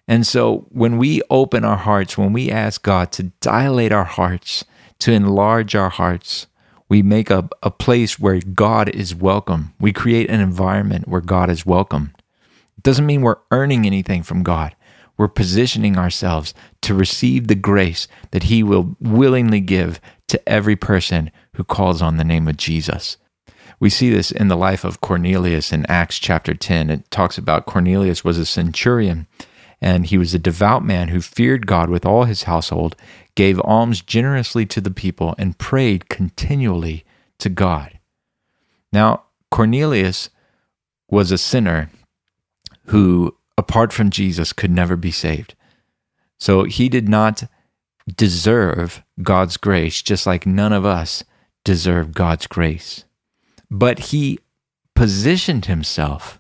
And 0.08 0.26
so 0.26 0.66
when 0.70 0.98
we 0.98 1.22
open 1.30 1.64
our 1.64 1.78
hearts, 1.78 2.18
when 2.18 2.34
we 2.34 2.52
ask 2.52 2.84
God 2.84 3.12
to 3.14 3.32
dilate 3.40 3.92
our 3.92 4.04
hearts, 4.04 4.66
to 5.00 5.12
enlarge 5.12 5.76
our 5.76 5.90
hearts, 5.90 6.48
we 6.90 7.02
make 7.02 7.30
a, 7.30 7.48
a 7.64 7.72
place 7.72 8.20
where 8.20 8.40
God 8.40 8.90
is 8.90 9.16
welcome. 9.16 9.74
We 9.80 9.94
create 9.94 10.30
an 10.30 10.42
environment 10.42 11.08
where 11.08 11.22
God 11.22 11.50
is 11.50 11.66
welcome. 11.66 12.14
It 12.78 12.84
doesn't 12.84 13.06
mean 13.06 13.22
we're 13.22 13.38
earning 13.52 13.86
anything 13.86 14.24
from 14.24 14.44
God. 14.44 14.76
We're 15.18 15.28
positioning 15.28 15.98
ourselves 15.98 16.54
to 16.82 16.94
receive 16.94 17.48
the 17.48 17.56
grace 17.56 18.08
that 18.32 18.44
He 18.44 18.64
will 18.64 18.96
willingly 19.00 19.60
give 19.60 20.00
to 20.28 20.50
every 20.50 20.76
person 20.76 21.32
who 21.56 21.64
calls 21.64 22.02
on 22.02 22.18
the 22.18 22.24
name 22.24 22.48
of 22.48 22.58
Jesus. 22.58 23.18
We 23.80 23.90
see 23.90 24.10
this 24.12 24.32
in 24.32 24.48
the 24.48 24.56
life 24.56 24.84
of 24.84 25.02
Cornelius 25.02 25.74
in 25.74 25.86
Acts 25.88 26.20
chapter 26.20 26.54
10. 26.54 26.90
It 26.90 27.12
talks 27.12 27.38
about 27.38 27.66
Cornelius 27.66 28.24
was 28.24 28.38
a 28.38 28.46
centurion 28.46 29.28
and 29.82 30.06
he 30.06 30.18
was 30.18 30.34
a 30.34 30.40
devout 30.40 30.86
man 30.86 31.08
who 31.08 31.20
feared 31.20 31.66
God 31.66 31.90
with 31.90 32.06
all 32.06 32.26
his 32.26 32.44
household, 32.44 32.96
gave 33.36 33.60
alms 33.62 34.02
generously 34.02 34.66
to 34.68 34.80
the 34.80 34.92
people, 34.92 35.34
and 35.40 35.58
prayed 35.58 36.08
continually 36.08 37.04
to 37.40 37.50
God. 37.50 38.00
Now, 38.94 39.24
Cornelius 39.50 40.30
was 41.10 41.32
a 41.32 41.38
sinner 41.38 41.90
who, 42.86 43.36
apart 43.62 43.94
from 43.94 44.10
Jesus, 44.10 44.54
could 44.54 44.72
never 44.72 44.96
be 44.96 45.12
saved. 45.12 45.54
So 46.40 46.64
he 46.64 46.90
did 46.90 47.08
not 47.08 47.44
deserve 48.16 49.04
God's 49.22 49.58
grace, 49.58 50.02
just 50.02 50.26
like 50.26 50.48
none 50.48 50.74
of 50.74 50.84
us 50.84 51.24
deserve 51.64 52.16
God's 52.16 52.48
grace. 52.48 53.06
But 53.70 54.00
he 54.10 54.40
positioned 54.96 55.66
himself 55.66 56.40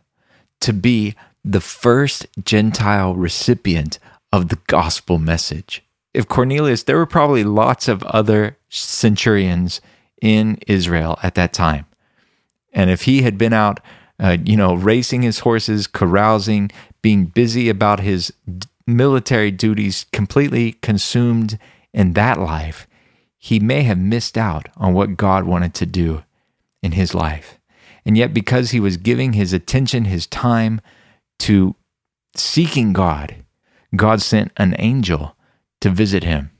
to 0.62 0.74
be 0.74 1.16
the 1.46 1.62
first 1.62 2.26
Gentile 2.44 3.14
recipient 3.14 4.00
of 4.34 4.50
the 4.50 4.60
gospel 4.66 5.20
message. 5.20 5.84
If 6.14 6.28
Cornelius, 6.28 6.84
there 6.84 6.98
were 6.98 7.06
probably 7.06 7.44
lots 7.44 7.88
of 7.88 8.02
other 8.04 8.58
centurions 8.70 9.80
in 10.22 10.58
Israel 10.68 11.20
at 11.22 11.36
that 11.36 11.54
time. 11.54 11.86
And 12.74 12.90
if 12.90 13.04
he 13.04 13.22
had 13.22 13.38
been 13.38 13.54
out, 13.54 13.80
uh, 14.20 14.38
you 14.44 14.56
know, 14.56 14.76
racing 14.76 15.24
his 15.24 15.40
horses, 15.40 15.88
carousing, 15.88 16.72
being 17.02 17.26
busy 17.26 17.70
about 17.70 18.00
his 18.00 18.34
military 18.86 19.52
duties, 19.52 20.06
completely 20.12 20.74
consumed 20.74 21.58
in 21.94 22.14
that 22.14 22.40
life, 22.40 22.88
he 23.38 23.60
may 23.60 23.84
have 23.84 23.98
missed 23.98 24.38
out 24.38 24.70
on 24.78 24.94
what 24.94 25.18
God 25.18 25.46
wanted 25.46 25.74
to 25.76 25.86
do 25.86 26.24
in 26.84 26.94
his 26.94 27.14
life. 27.14 27.58
And 28.06 28.18
yet, 28.18 28.34
because 28.34 28.72
he 28.72 28.80
was 28.80 28.98
giving 28.98 29.34
his 29.34 29.54
attention, 29.54 30.06
his 30.06 30.28
time 30.28 30.82
to 31.40 31.76
seeking 32.36 32.94
God, 32.94 33.36
God 33.96 34.22
sent 34.22 34.52
an 34.58 34.76
angel 34.80 35.36
to 35.82 35.90
visit 35.90 36.24
him. 36.24 36.52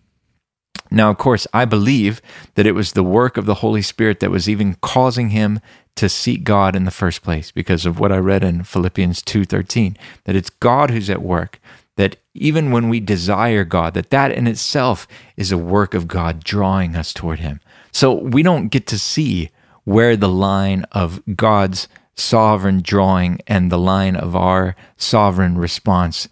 Now, 0.92 1.10
of 1.10 1.18
course, 1.18 1.48
I 1.54 1.66
believe 1.66 2.22
that 2.56 2.68
it 2.68 2.74
was 2.74 2.92
the 2.92 3.04
work 3.04 3.38
of 3.38 3.46
the 3.46 3.56
Holy 3.56 3.82
Spirit 3.82 4.20
that 4.20 4.32
was 4.32 4.50
even 4.50 4.76
causing 4.82 5.30
him 5.30 5.62
to 5.96 6.10
seek 6.10 6.44
God 6.44 6.76
in 6.76 6.86
the 6.86 6.92
first 6.92 7.22
place 7.22 7.52
because 7.52 7.86
of 7.86 8.00
what 8.00 8.12
I 8.12 8.18
read 8.18 8.44
in 8.44 8.64
Philippians 8.64 9.22
2:13 9.22 9.98
that 10.26 10.36
it's 10.36 10.50
God 10.50 10.92
who's 10.92 11.10
at 11.10 11.22
work 11.22 11.60
that 11.98 12.16
even 12.34 12.72
when 12.72 12.90
we 12.90 13.00
desire 13.00 13.64
God 13.64 13.94
that 13.94 14.10
that 14.10 14.32
in 14.32 14.48
itself 14.48 15.08
is 15.38 15.52
a 15.52 15.58
work 15.58 15.94
of 15.94 16.08
God 16.08 16.44
drawing 16.44 16.96
us 16.96 17.14
toward 17.14 17.40
him. 17.40 17.60
So 17.92 18.14
we 18.14 18.42
don't 18.42 18.70
get 18.70 18.88
to 18.88 19.00
see 19.00 19.50
where 19.84 20.16
the 20.16 20.30
line 20.30 20.86
of 20.92 21.22
God's 21.36 21.88
sovereign 22.16 22.82
drawing 22.82 23.40
and 23.48 23.72
the 23.72 23.78
line 23.78 24.16
of 24.16 24.36
our 24.36 24.76
sovereign 24.98 25.58
response 25.58 26.28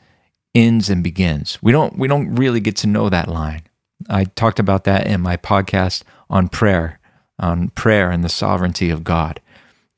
ends 0.55 0.89
and 0.89 1.03
begins. 1.03 1.57
We 1.61 1.71
don't 1.71 1.97
we 1.97 2.07
don't 2.07 2.35
really 2.35 2.59
get 2.59 2.75
to 2.77 2.87
know 2.87 3.09
that 3.09 3.27
line. 3.27 3.63
I 4.09 4.25
talked 4.25 4.59
about 4.59 4.85
that 4.85 5.07
in 5.07 5.21
my 5.21 5.37
podcast 5.37 6.03
on 6.29 6.47
prayer, 6.47 6.99
on 7.37 7.69
prayer 7.69 8.11
and 8.11 8.23
the 8.23 8.29
sovereignty 8.29 8.89
of 8.89 9.03
God. 9.03 9.41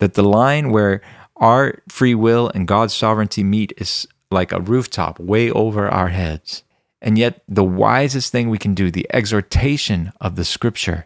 That 0.02 0.16
the 0.16 0.24
line 0.24 0.72
where 0.72 1.02
our 1.36 1.76
free 1.88 2.16
will 2.16 2.52
and 2.56 2.68
God's 2.68 2.96
sovereignty 2.96 3.44
meet 3.44 3.72
is 3.78 4.08
like 4.32 4.52
a 4.52 4.60
rooftop 4.60 5.20
way 5.20 5.52
over 5.52 5.88
our 5.88 6.08
heads. 6.08 6.64
And 7.04 7.20
yet, 7.20 7.44
the 7.48 7.64
wisest 7.64 8.32
thing 8.32 8.50
we 8.50 8.58
can 8.58 8.74
do, 8.74 8.90
the 8.90 9.06
exhortation 9.14 10.12
of 10.20 10.36
the 10.36 10.44
scripture, 10.44 11.06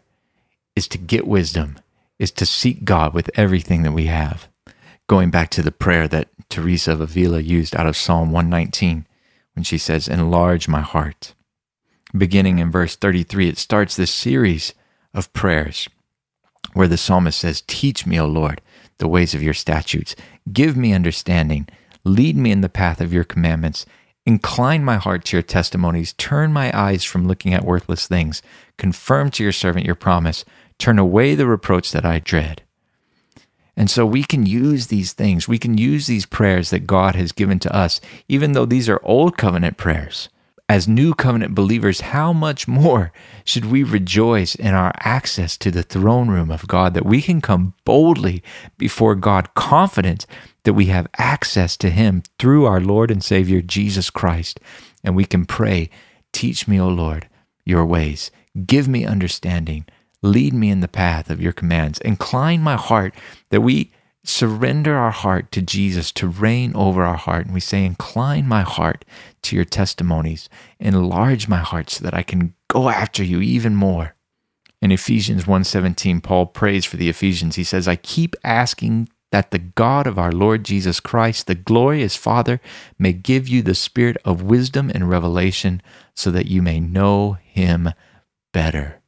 is 0.77 0.87
to 0.87 0.97
get 0.97 1.27
wisdom, 1.27 1.77
is 2.19 2.31
to 2.31 2.45
seek 2.45 2.85
God 2.85 3.13
with 3.13 3.29
everything 3.35 3.83
that 3.83 3.91
we 3.91 4.05
have. 4.05 4.47
Going 5.07 5.29
back 5.29 5.49
to 5.51 5.61
the 5.61 5.73
prayer 5.73 6.07
that 6.07 6.29
Teresa 6.47 6.93
of 6.93 7.01
Avila 7.01 7.41
used 7.41 7.75
out 7.75 7.87
of 7.87 7.97
Psalm 7.97 8.31
119 8.31 9.05
when 9.55 9.63
she 9.63 9.77
says, 9.77 10.07
Enlarge 10.07 10.69
my 10.69 10.79
heart. 10.79 11.33
Beginning 12.17 12.59
in 12.59 12.71
verse 12.71 12.95
33, 12.95 13.49
it 13.49 13.57
starts 13.57 13.97
this 13.97 14.11
series 14.11 14.73
of 15.13 15.33
prayers 15.33 15.89
where 16.75 16.87
the 16.87 16.97
psalmist 16.97 17.39
says, 17.39 17.63
Teach 17.65 18.05
me, 18.05 18.19
O 18.19 18.27
Lord, 18.27 18.61
the 18.97 19.07
ways 19.07 19.33
of 19.33 19.41
your 19.41 19.53
statutes. 19.53 20.15
Give 20.51 20.77
me 20.77 20.93
understanding. 20.93 21.67
Lead 22.03 22.35
me 22.35 22.51
in 22.51 22.61
the 22.61 22.69
path 22.69 23.01
of 23.01 23.13
your 23.13 23.23
commandments. 23.23 23.85
Incline 24.25 24.83
my 24.83 24.97
heart 24.97 25.23
to 25.25 25.37
your 25.37 25.41
testimonies. 25.41 26.13
Turn 26.13 26.51
my 26.51 26.77
eyes 26.77 27.03
from 27.03 27.27
looking 27.27 27.53
at 27.53 27.63
worthless 27.63 28.07
things. 28.07 28.41
Confirm 28.77 29.31
to 29.31 29.43
your 29.43 29.51
servant 29.51 29.85
your 29.85 29.95
promise. 29.95 30.43
Turn 30.77 30.99
away 30.99 31.33
the 31.33 31.47
reproach 31.47 31.91
that 31.91 32.05
I 32.05 32.19
dread. 32.19 32.63
And 33.77 33.89
so 33.89 34.05
we 34.05 34.23
can 34.23 34.45
use 34.45 34.87
these 34.87 35.13
things. 35.13 35.47
We 35.47 35.57
can 35.57 35.77
use 35.77 36.07
these 36.07 36.25
prayers 36.25 36.71
that 36.71 36.87
God 36.87 37.15
has 37.15 37.31
given 37.31 37.59
to 37.59 37.75
us, 37.75 38.01
even 38.27 38.51
though 38.51 38.65
these 38.65 38.89
are 38.89 38.99
old 39.03 39.37
covenant 39.37 39.77
prayers. 39.77 40.29
As 40.67 40.87
new 40.87 41.13
covenant 41.13 41.53
believers, 41.53 42.01
how 42.01 42.33
much 42.33 42.67
more 42.67 43.11
should 43.43 43.65
we 43.65 43.83
rejoice 43.83 44.55
in 44.55 44.73
our 44.73 44.91
access 44.99 45.57
to 45.57 45.69
the 45.69 45.83
throne 45.83 46.29
room 46.29 46.49
of 46.49 46.67
God 46.67 46.95
that 46.95 47.05
we 47.05 47.21
can 47.21 47.39
come 47.39 47.75
boldly 47.85 48.41
before 48.79 49.13
God, 49.13 49.53
confident 49.53 50.25
that 50.63 50.73
we 50.73 50.87
have 50.87 51.07
access 51.19 51.77
to 51.77 51.91
Him 51.91 52.23
through 52.39 52.65
our 52.65 52.81
Lord 52.81 53.11
and 53.11 53.23
Savior 53.23 53.61
Jesus 53.61 54.09
Christ. 54.09 54.59
And 55.03 55.15
we 55.15 55.25
can 55.25 55.45
pray, 55.45 55.91
Teach 56.33 56.67
me, 56.67 56.79
O 56.81 56.89
Lord, 56.89 57.29
your 57.63 57.85
ways. 57.85 58.31
Give 58.65 58.87
me 58.87 59.05
understanding. 59.05 59.85
Lead 60.23 60.53
me 60.53 60.71
in 60.71 60.79
the 60.79 60.87
path 60.87 61.29
of 61.29 61.39
your 61.39 61.53
commands. 61.53 61.99
Incline 61.99 62.61
my 62.61 62.75
heart 62.75 63.13
that 63.51 63.61
we 63.61 63.91
surrender 64.27 64.95
our 64.95 65.11
heart 65.11 65.51
to 65.53 65.61
Jesus 65.61 66.11
to 66.13 66.27
reign 66.27 66.75
over 66.75 67.03
our 67.03 67.17
heart. 67.17 67.45
And 67.45 67.53
we 67.53 67.59
say, 67.59 67.85
Incline 67.85 68.47
my 68.47 68.61
heart 68.61 69.05
to 69.43 69.55
your 69.55 69.65
testimonies. 69.65 70.49
Enlarge 70.79 71.47
my 71.47 71.59
heart 71.59 71.89
so 71.89 72.03
that 72.03 72.13
I 72.13 72.23
can 72.23 72.53
go 72.67 72.89
after 72.89 73.23
you 73.23 73.41
even 73.41 73.75
more. 73.75 74.15
In 74.81 74.91
Ephesians 74.91 75.45
1:17, 75.45 76.21
Paul 76.21 76.45
prays 76.47 76.85
for 76.85 76.97
the 76.97 77.09
Ephesians. 77.09 77.55
He 77.55 77.63
says, 77.63 77.87
I 77.87 77.95
keep 77.95 78.35
asking 78.43 79.09
that 79.31 79.51
the 79.51 79.59
God 79.59 80.07
of 80.07 80.19
our 80.19 80.31
Lord 80.31 80.63
Jesus 80.63 80.99
Christ, 80.99 81.47
the 81.47 81.55
glorious 81.55 82.15
Father, 82.15 82.61
may 82.99 83.11
give 83.11 83.47
you 83.47 83.61
the 83.61 83.75
spirit 83.75 84.17
of 84.23 84.43
wisdom 84.43 84.89
and 84.93 85.09
revelation 85.09 85.81
so 86.13 86.31
that 86.31 86.45
you 86.45 86.61
may 86.61 86.79
know 86.79 87.37
him 87.43 87.89
better. 88.53 89.01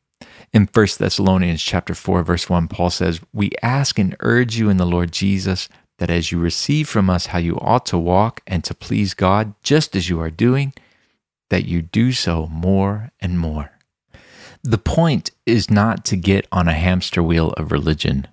In 0.58 0.66
1 0.66 0.88
Thessalonians 0.98 1.62
chapter 1.62 1.94
4 1.94 2.24
verse 2.24 2.50
1 2.50 2.68
Paul 2.68 2.90
says, 2.90 3.22
"We 3.32 3.52
ask 3.62 4.00
and 4.00 4.16
urge 4.22 4.58
you 4.58 4.72
in 4.72 4.78
the 4.78 4.88
Lord 4.88 5.12
Jesus 5.12 5.70
that 6.00 6.10
as 6.10 6.32
you 6.32 6.40
receive 6.40 6.90
from 6.90 7.12
us 7.12 7.28
how 7.28 7.38
you 7.38 7.60
ought 7.60 7.86
to 7.86 7.98
walk 8.00 8.42
and 8.48 8.64
to 8.64 8.74
please 8.74 9.14
God 9.14 9.54
just 9.62 9.96
as 9.96 10.10
you 10.10 10.20
are 10.20 10.32
doing, 10.32 10.74
that 11.52 11.66
you 11.66 11.84
do 11.84 12.12
so 12.12 12.48
more 12.48 13.12
and 13.20 13.40
more." 13.40 13.70
The 14.64 14.80
point 14.80 15.30
is 15.46 15.70
not 15.70 16.04
to 16.06 16.16
get 16.16 16.48
on 16.52 16.68
a 16.68 16.74
hamster 16.74 17.22
wheel 17.22 17.52
of 17.52 17.72
religion 17.72 18.26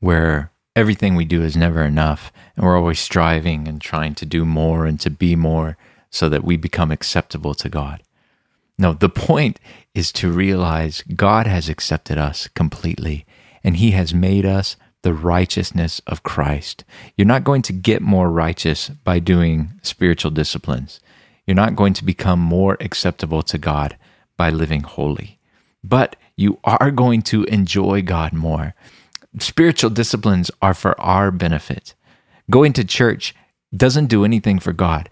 where 0.00 0.50
everything 0.74 1.14
we 1.14 1.24
do 1.24 1.44
is 1.44 1.56
never 1.56 1.84
enough 1.84 2.32
and 2.56 2.66
we're 2.66 2.76
always 2.76 2.98
striving 2.98 3.68
and 3.68 3.80
trying 3.80 4.16
to 4.16 4.26
do 4.26 4.44
more 4.44 4.84
and 4.84 4.98
to 4.98 5.10
be 5.10 5.36
more 5.36 5.76
so 6.10 6.28
that 6.28 6.42
we 6.42 6.56
become 6.56 6.90
acceptable 6.90 7.54
to 7.54 7.68
God. 7.68 8.02
No, 8.78 8.92
the 8.92 9.08
point 9.08 9.58
is 9.94 10.12
to 10.12 10.30
realize 10.30 11.02
God 11.14 11.46
has 11.46 11.68
accepted 11.68 12.16
us 12.16 12.48
completely 12.48 13.26
and 13.64 13.76
He 13.76 13.90
has 13.90 14.14
made 14.14 14.46
us 14.46 14.76
the 15.02 15.12
righteousness 15.12 16.00
of 16.06 16.22
Christ. 16.22 16.84
You're 17.16 17.26
not 17.26 17.44
going 17.44 17.62
to 17.62 17.72
get 17.72 18.02
more 18.02 18.30
righteous 18.30 18.88
by 18.88 19.18
doing 19.18 19.72
spiritual 19.82 20.30
disciplines. 20.30 21.00
You're 21.46 21.54
not 21.54 21.76
going 21.76 21.92
to 21.94 22.04
become 22.04 22.40
more 22.40 22.76
acceptable 22.80 23.42
to 23.42 23.58
God 23.58 23.96
by 24.36 24.50
living 24.50 24.82
holy. 24.82 25.38
But 25.82 26.16
you 26.36 26.58
are 26.64 26.90
going 26.90 27.22
to 27.22 27.44
enjoy 27.44 28.02
God 28.02 28.32
more. 28.32 28.74
Spiritual 29.38 29.90
disciplines 29.90 30.50
are 30.62 30.74
for 30.74 30.98
our 31.00 31.30
benefit. 31.30 31.94
Going 32.50 32.72
to 32.74 32.84
church 32.84 33.34
doesn't 33.74 34.06
do 34.06 34.24
anything 34.24 34.58
for 34.58 34.72
God 34.72 35.08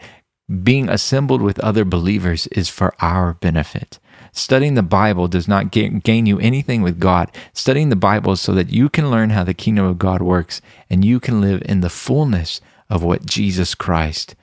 being 0.63 0.89
assembled 0.89 1.43
with 1.43 1.59
other 1.61 1.85
believers 1.85 2.47
is 2.49 2.69
for 2.69 2.95
our 3.01 3.35
benefit. 3.35 3.99
Studying 4.33 4.75
the 4.75 4.83
Bible 4.83 5.29
does 5.29 5.49
not 5.49 5.71
gain 5.71 6.27
you 6.27 6.39
anything 6.39 6.83
with 6.83 7.01
God. 7.01 7.33
Studying 7.53 7.89
the 7.89 7.97
Bible 7.97 8.37
so 8.37 8.53
that 8.53 8.71
you 8.71 8.89
can 8.89 9.11
learn 9.11 9.31
how 9.31 9.45
the 9.45 9.55
kingdom 9.55 9.87
of 9.87 9.99
God 9.99 10.23
works 10.23 10.61
and 10.91 11.05
you 11.05 11.19
can 11.21 11.41
live 11.41 11.63
in 11.65 11.81
the 11.81 11.89
fullness 11.89 12.61
of 12.89 13.03
what 13.03 13.27
Jesus 13.27 13.75
Christ 13.75 14.37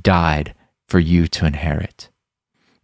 died 0.00 0.54
for 0.86 0.98
you 0.98 1.26
to 1.28 1.46
inherit. 1.46 2.08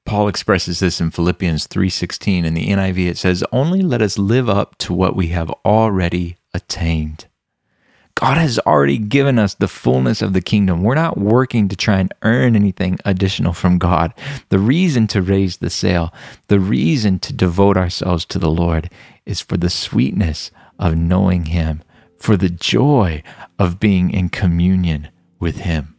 Paul 0.05 0.29
expresses 0.29 0.81
this 0.81 1.01
in 1.01 1.11
Philippians 1.11 1.67
3:16 1.67 2.45
in 2.45 2.55
the 2.55 2.69
NIV 2.69 3.09
it 3.09 3.19
says 3.19 3.45
only 3.53 3.81
let 3.81 4.03
us 4.03 4.19
live 4.19 4.49
up 4.49 4.77
to 4.79 4.93
what 4.93 5.17
we 5.17 5.29
have 5.29 5.51
already 5.65 6.37
attained. 6.53 7.27
God 8.17 8.39
has 8.39 8.61
already 8.61 8.99
given 8.99 9.39
us 9.39 9.55
the 9.55 9.67
fullness 9.67 10.23
of 10.23 10.33
the 10.33 10.41
kingdom. 10.41 10.83
We're 10.83 10.95
not 10.95 11.19
working 11.19 11.69
to 11.69 11.77
try 11.77 11.99
and 11.99 12.15
earn 12.23 12.55
anything 12.55 12.99
additional 13.05 13.53
from 13.53 13.79
God. 13.79 14.15
The 14.51 14.59
reason 14.59 15.09
to 15.09 15.23
raise 15.23 15.57
the 15.57 15.71
sail, 15.71 16.15
the 16.47 16.61
reason 16.61 17.19
to 17.21 17.33
devote 17.33 17.77
ourselves 17.77 18.25
to 18.27 18.39
the 18.39 18.51
Lord 18.51 18.89
is 19.27 19.41
for 19.41 19.57
the 19.57 19.71
sweetness 19.71 20.53
of 20.79 20.97
knowing 20.97 21.47
Him, 21.47 21.83
for 22.17 22.37
the 22.37 22.51
joy 22.51 23.23
of 23.59 23.81
being 23.81 24.11
in 24.11 24.29
communion 24.29 25.09
with 25.41 25.57
Him. 25.59 25.97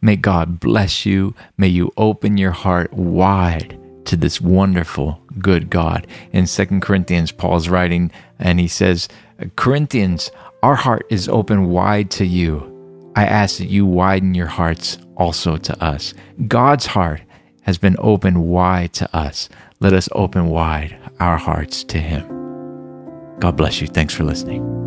May 0.00 0.16
God 0.16 0.60
bless 0.60 1.04
you. 1.04 1.34
May 1.58 1.68
you 1.68 1.92
open 1.96 2.36
your 2.36 2.52
heart 2.52 2.92
wide 2.92 3.78
to 4.06 4.16
this 4.16 4.40
wonderful, 4.40 5.20
good 5.40 5.70
God. 5.70 6.06
In 6.32 6.46
Second 6.46 6.82
Corinthians, 6.82 7.32
Paul's 7.32 7.68
writing, 7.68 8.10
and 8.38 8.60
he 8.60 8.68
says, 8.68 9.08
Corinthians, 9.56 10.30
our 10.66 10.74
heart 10.74 11.06
is 11.10 11.28
open 11.28 11.68
wide 11.68 12.10
to 12.10 12.26
you. 12.26 13.12
I 13.14 13.24
ask 13.24 13.58
that 13.58 13.68
you 13.68 13.86
widen 13.86 14.34
your 14.34 14.48
hearts 14.48 14.98
also 15.16 15.58
to 15.58 15.80
us. 15.80 16.12
God's 16.48 16.86
heart 16.86 17.22
has 17.62 17.78
been 17.78 17.94
opened 18.00 18.42
wide 18.42 18.92
to 18.94 19.16
us. 19.16 19.48
Let 19.78 19.92
us 19.92 20.08
open 20.10 20.48
wide 20.48 20.98
our 21.20 21.36
hearts 21.36 21.84
to 21.84 21.98
Him. 21.98 22.26
God 23.38 23.56
bless 23.56 23.80
you. 23.80 23.86
Thanks 23.86 24.12
for 24.12 24.24
listening. 24.24 24.85